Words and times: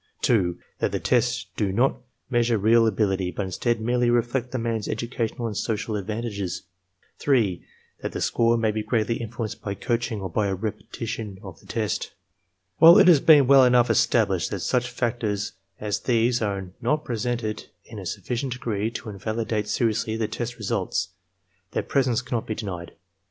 (2) 0.23 0.57
That 0.79 0.91
the 0.91 0.99
tests 0.99 1.45
do 1.55 1.71
not 1.71 2.01
measure 2.27 2.57
real 2.57 2.87
ability, 2.87 3.29
but 3.29 3.45
instead 3.45 3.79
merely 3.79 4.09
reflect 4.09 4.49
the 4.51 4.57
man's 4.57 4.87
educational 4.87 5.45
and 5.45 5.55
social 5.55 5.95
advantages. 5.95 6.63
(3) 7.19 7.63
That 8.01 8.11
the 8.11 8.19
score 8.19 8.57
may 8.57 8.71
be 8.71 8.81
greatly 8.81 9.17
influenced 9.17 9.61
by 9.61 9.75
coaching 9.75 10.19
or 10.19 10.29
by 10.31 10.47
a 10.47 10.55
repetition 10.55 11.37
of 11.43 11.59
the 11.59 11.67
test. 11.67 12.13
While 12.77 12.97
it 12.97 13.07
has 13.09 13.19
been 13.19 13.45
well 13.45 13.63
enough 13.63 13.91
established 13.91 14.49
that 14.49 14.61
such 14.61 14.89
factors 14.89 15.51
as 15.79 15.99
these 15.99 16.41
are 16.41 16.71
not 16.81 17.05
present 17.05 17.69
in 17.85 17.99
a 17.99 18.05
sufficient 18.07 18.53
degree 18.53 18.89
to 18.89 19.09
invalidate 19.11 19.67
seriously 19.67 20.15
the 20.17 20.27
test 20.27 20.57
results, 20.57 21.09
their 21.73 21.83
presence 21.83 22.23
cannot 22.23 22.47
be 22.47 22.55
denied. 22.55 22.93